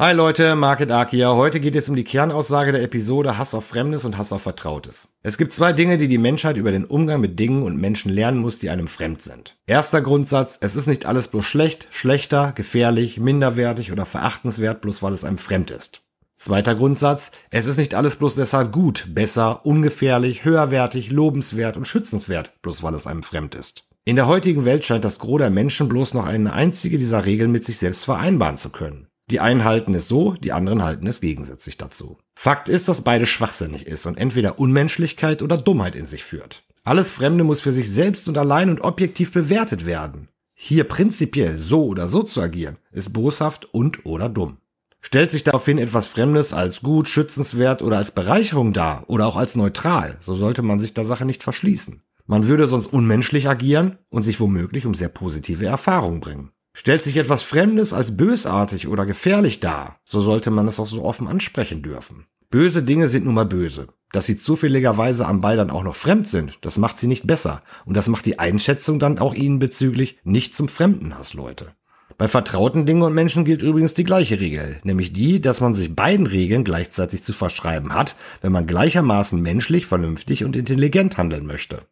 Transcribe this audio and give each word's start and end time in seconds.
Hi 0.00 0.14
Leute, 0.14 0.56
Market 0.56 0.90
Ark 0.92 1.10
hier. 1.10 1.28
Heute 1.34 1.60
geht 1.60 1.76
es 1.76 1.90
um 1.90 1.94
die 1.94 2.04
Kernaussage 2.04 2.72
der 2.72 2.82
Episode 2.82 3.36
Hass 3.36 3.52
auf 3.52 3.66
Fremdes 3.66 4.06
und 4.06 4.16
Hass 4.16 4.32
auf 4.32 4.40
Vertrautes. 4.40 5.12
Es 5.22 5.36
gibt 5.36 5.52
zwei 5.52 5.74
Dinge, 5.74 5.98
die 5.98 6.08
die 6.08 6.16
Menschheit 6.16 6.56
über 6.56 6.72
den 6.72 6.86
Umgang 6.86 7.20
mit 7.20 7.38
Dingen 7.38 7.62
und 7.62 7.76
Menschen 7.76 8.10
lernen 8.10 8.38
muss, 8.38 8.58
die 8.58 8.70
einem 8.70 8.88
fremd 8.88 9.20
sind. 9.20 9.58
Erster 9.66 10.00
Grundsatz, 10.00 10.56
es 10.62 10.74
ist 10.74 10.86
nicht 10.86 11.04
alles 11.04 11.28
bloß 11.28 11.44
schlecht, 11.44 11.86
schlechter, 11.90 12.52
gefährlich, 12.52 13.20
minderwertig 13.20 13.92
oder 13.92 14.06
verachtenswert, 14.06 14.80
bloß 14.80 15.02
weil 15.02 15.12
es 15.12 15.22
einem 15.22 15.36
fremd 15.36 15.70
ist. 15.70 16.00
Zweiter 16.34 16.74
Grundsatz, 16.74 17.30
es 17.50 17.66
ist 17.66 17.76
nicht 17.76 17.94
alles 17.94 18.16
bloß 18.16 18.36
deshalb 18.36 18.72
gut, 18.72 19.08
besser, 19.10 19.66
ungefährlich, 19.66 20.46
höherwertig, 20.46 21.10
lobenswert 21.10 21.76
und 21.76 21.86
schützenswert, 21.86 22.54
bloß 22.62 22.82
weil 22.82 22.94
es 22.94 23.06
einem 23.06 23.22
fremd 23.22 23.54
ist. 23.54 23.84
In 24.06 24.16
der 24.16 24.28
heutigen 24.28 24.64
Welt 24.64 24.82
scheint 24.82 25.04
das 25.04 25.18
Gros 25.18 25.40
der 25.40 25.50
Menschen 25.50 25.90
bloß 25.90 26.14
noch 26.14 26.24
eine 26.24 26.54
einzige 26.54 26.96
dieser 26.96 27.26
Regeln 27.26 27.52
mit 27.52 27.66
sich 27.66 27.76
selbst 27.76 28.06
vereinbaren 28.06 28.56
zu 28.56 28.70
können. 28.70 29.09
Die 29.30 29.38
einen 29.38 29.64
halten 29.64 29.94
es 29.94 30.08
so, 30.08 30.32
die 30.32 30.52
anderen 30.52 30.82
halten 30.82 31.06
es 31.06 31.20
gegensätzlich 31.20 31.78
dazu. 31.78 32.18
Fakt 32.34 32.68
ist, 32.68 32.88
dass 32.88 33.02
beides 33.02 33.28
schwachsinnig 33.28 33.86
ist 33.86 34.04
und 34.06 34.18
entweder 34.18 34.58
Unmenschlichkeit 34.58 35.40
oder 35.40 35.56
Dummheit 35.56 35.94
in 35.94 36.04
sich 36.04 36.24
führt. 36.24 36.64
Alles 36.82 37.12
Fremde 37.12 37.44
muss 37.44 37.60
für 37.60 37.72
sich 37.72 37.92
selbst 37.92 38.28
und 38.28 38.36
allein 38.36 38.70
und 38.70 38.80
objektiv 38.80 39.30
bewertet 39.30 39.86
werden. 39.86 40.28
Hier 40.54 40.82
prinzipiell 40.82 41.56
so 41.56 41.84
oder 41.84 42.08
so 42.08 42.24
zu 42.24 42.40
agieren, 42.40 42.78
ist 42.90 43.12
boshaft 43.12 43.72
und 43.72 44.04
oder 44.04 44.28
dumm. 44.28 44.56
Stellt 45.00 45.30
sich 45.30 45.44
daraufhin 45.44 45.78
etwas 45.78 46.08
Fremdes 46.08 46.52
als 46.52 46.80
gut, 46.80 47.08
schützenswert 47.08 47.82
oder 47.82 47.98
als 47.98 48.10
Bereicherung 48.10 48.72
dar 48.72 49.04
oder 49.06 49.26
auch 49.26 49.36
als 49.36 49.54
neutral, 49.54 50.18
so 50.20 50.34
sollte 50.34 50.62
man 50.62 50.80
sich 50.80 50.92
der 50.92 51.04
Sache 51.04 51.24
nicht 51.24 51.44
verschließen. 51.44 52.02
Man 52.26 52.48
würde 52.48 52.66
sonst 52.66 52.92
unmenschlich 52.92 53.48
agieren 53.48 53.98
und 54.08 54.24
sich 54.24 54.40
womöglich 54.40 54.86
um 54.86 54.94
sehr 54.94 55.08
positive 55.08 55.66
Erfahrungen 55.66 56.20
bringen. 56.20 56.50
Stellt 56.72 57.02
sich 57.02 57.16
etwas 57.16 57.42
Fremdes 57.42 57.92
als 57.92 58.16
bösartig 58.16 58.88
oder 58.88 59.06
gefährlich 59.06 59.60
dar, 59.60 59.98
so 60.04 60.20
sollte 60.20 60.50
man 60.50 60.68
es 60.68 60.78
auch 60.78 60.86
so 60.86 61.04
offen 61.04 61.26
ansprechen 61.26 61.82
dürfen. 61.82 62.26
Böse 62.50 62.82
Dinge 62.82 63.08
sind 63.08 63.24
nun 63.24 63.34
mal 63.34 63.46
böse. 63.46 63.88
Dass 64.12 64.26
sie 64.26 64.36
zufälligerweise 64.36 65.26
am 65.26 65.40
Ball 65.40 65.56
dann 65.56 65.70
auch 65.70 65.84
noch 65.84 65.94
fremd 65.94 66.26
sind, 66.26 66.58
das 66.62 66.78
macht 66.78 66.98
sie 66.98 67.06
nicht 67.06 67.26
besser. 67.26 67.62
Und 67.84 67.96
das 67.96 68.08
macht 68.08 68.26
die 68.26 68.40
Einschätzung 68.40 68.98
dann 68.98 69.18
auch 69.18 69.34
ihnen 69.34 69.60
bezüglich 69.60 70.18
nicht 70.24 70.56
zum 70.56 70.68
Fremdenhass, 70.68 71.34
Leute. 71.34 71.74
Bei 72.18 72.26
vertrauten 72.26 72.86
Dingen 72.86 73.02
und 73.02 73.14
Menschen 73.14 73.44
gilt 73.44 73.62
übrigens 73.62 73.94
die 73.94 74.04
gleiche 74.04 74.40
Regel, 74.40 74.80
nämlich 74.82 75.12
die, 75.12 75.40
dass 75.40 75.60
man 75.60 75.74
sich 75.74 75.94
beiden 75.94 76.26
Regeln 76.26 76.64
gleichzeitig 76.64 77.22
zu 77.22 77.32
verschreiben 77.32 77.94
hat, 77.94 78.16
wenn 78.42 78.52
man 78.52 78.66
gleichermaßen 78.66 79.40
menschlich, 79.40 79.86
vernünftig 79.86 80.44
und 80.44 80.56
intelligent 80.56 81.16
handeln 81.16 81.46
möchte. 81.46 81.82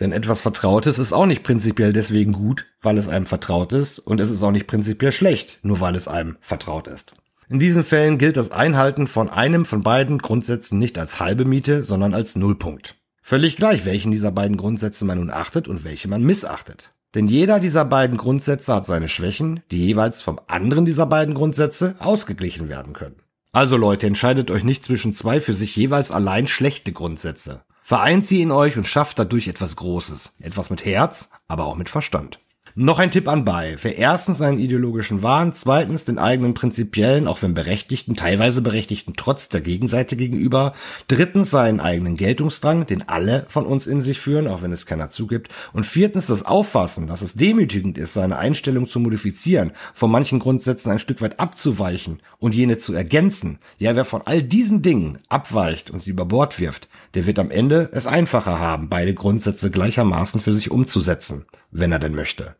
Denn 0.00 0.12
etwas 0.12 0.42
Vertrautes 0.42 0.98
ist 0.98 1.12
auch 1.12 1.26
nicht 1.26 1.42
prinzipiell 1.42 1.92
deswegen 1.92 2.32
gut, 2.32 2.66
weil 2.80 2.98
es 2.98 3.08
einem 3.08 3.26
vertraut 3.26 3.72
ist, 3.72 3.98
und 3.98 4.20
es 4.20 4.30
ist 4.30 4.42
auch 4.42 4.52
nicht 4.52 4.66
prinzipiell 4.66 5.12
schlecht, 5.12 5.58
nur 5.62 5.80
weil 5.80 5.96
es 5.96 6.06
einem 6.06 6.36
vertraut 6.40 6.86
ist. 6.86 7.14
In 7.48 7.58
diesen 7.58 7.82
Fällen 7.82 8.18
gilt 8.18 8.36
das 8.36 8.50
Einhalten 8.50 9.06
von 9.06 9.28
einem 9.30 9.64
von 9.64 9.82
beiden 9.82 10.18
Grundsätzen 10.18 10.78
nicht 10.78 10.98
als 10.98 11.18
halbe 11.18 11.44
Miete, 11.44 11.82
sondern 11.82 12.14
als 12.14 12.36
Nullpunkt. 12.36 12.96
Völlig 13.22 13.56
gleich, 13.56 13.84
welchen 13.84 14.12
dieser 14.12 14.30
beiden 14.30 14.56
Grundsätze 14.56 15.04
man 15.04 15.18
nun 15.18 15.30
achtet 15.30 15.66
und 15.66 15.82
welche 15.82 16.08
man 16.08 16.22
missachtet. 16.22 16.92
Denn 17.14 17.26
jeder 17.26 17.58
dieser 17.58 17.84
beiden 17.84 18.18
Grundsätze 18.18 18.74
hat 18.74 18.86
seine 18.86 19.08
Schwächen, 19.08 19.60
die 19.70 19.84
jeweils 19.84 20.20
vom 20.20 20.38
anderen 20.46 20.84
dieser 20.84 21.06
beiden 21.06 21.34
Grundsätze 21.34 21.96
ausgeglichen 21.98 22.68
werden 22.68 22.92
können. 22.92 23.16
Also 23.50 23.76
Leute, 23.76 24.06
entscheidet 24.06 24.50
euch 24.50 24.62
nicht 24.62 24.84
zwischen 24.84 25.14
zwei 25.14 25.40
für 25.40 25.54
sich 25.54 25.74
jeweils 25.74 26.10
allein 26.10 26.46
schlechte 26.46 26.92
Grundsätze. 26.92 27.62
Vereint 27.88 28.26
sie 28.26 28.42
in 28.42 28.50
euch 28.50 28.76
und 28.76 28.86
schafft 28.86 29.18
dadurch 29.18 29.48
etwas 29.48 29.74
Großes. 29.76 30.34
Etwas 30.40 30.68
mit 30.68 30.84
Herz, 30.84 31.30
aber 31.48 31.64
auch 31.64 31.74
mit 31.74 31.88
Verstand. 31.88 32.38
Noch 32.80 33.00
ein 33.00 33.10
Tipp 33.10 33.26
anbei. 33.26 33.74
Wer 33.82 33.98
erstens 33.98 34.38
seinen 34.38 34.60
ideologischen 34.60 35.24
Wahn, 35.24 35.52
zweitens 35.52 36.04
den 36.04 36.16
eigenen 36.16 36.54
prinzipiellen, 36.54 37.26
auch 37.26 37.42
wenn 37.42 37.52
berechtigten, 37.52 38.14
teilweise 38.14 38.62
berechtigten 38.62 39.14
Trotz 39.16 39.48
der 39.48 39.62
Gegenseite 39.62 40.14
gegenüber, 40.14 40.74
drittens 41.08 41.50
seinen 41.50 41.80
eigenen 41.80 42.16
Geltungsdrang, 42.16 42.86
den 42.86 43.08
alle 43.08 43.46
von 43.48 43.66
uns 43.66 43.88
in 43.88 44.00
sich 44.00 44.20
führen, 44.20 44.46
auch 44.46 44.62
wenn 44.62 44.70
es 44.70 44.86
keiner 44.86 45.10
zugibt, 45.10 45.48
und 45.72 45.86
viertens 45.86 46.28
das 46.28 46.44
Auffassen, 46.44 47.08
dass 47.08 47.20
es 47.20 47.34
demütigend 47.34 47.98
ist, 47.98 48.14
seine 48.14 48.38
Einstellung 48.38 48.86
zu 48.86 49.00
modifizieren, 49.00 49.72
von 49.92 50.12
manchen 50.12 50.38
Grundsätzen 50.38 50.92
ein 50.92 51.00
Stück 51.00 51.20
weit 51.20 51.40
abzuweichen 51.40 52.22
und 52.38 52.54
jene 52.54 52.78
zu 52.78 52.94
ergänzen. 52.94 53.58
Ja, 53.78 53.96
wer 53.96 54.04
von 54.04 54.22
all 54.24 54.40
diesen 54.40 54.82
Dingen 54.82 55.18
abweicht 55.28 55.90
und 55.90 56.00
sie 56.00 56.12
über 56.12 56.26
Bord 56.26 56.60
wirft, 56.60 56.88
der 57.14 57.26
wird 57.26 57.40
am 57.40 57.50
Ende 57.50 57.90
es 57.90 58.06
einfacher 58.06 58.60
haben, 58.60 58.88
beide 58.88 59.14
Grundsätze 59.14 59.72
gleichermaßen 59.72 60.40
für 60.40 60.54
sich 60.54 60.70
umzusetzen, 60.70 61.44
wenn 61.72 61.90
er 61.90 61.98
denn 61.98 62.14
möchte. 62.14 62.54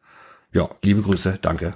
Ja, 0.52 0.68
liebe 0.82 1.02
Grüße, 1.02 1.38
danke 1.42 1.74